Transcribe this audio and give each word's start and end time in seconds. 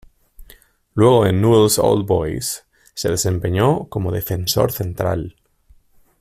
Luego 0.95 1.27
en 1.27 1.39
Newell's 1.41 1.77
Old 1.77 2.07
Boys 2.07 2.65
se 2.95 3.09
desempeñó 3.11 3.85
como 3.87 4.11
defensor 4.11 4.71
central. 4.71 5.35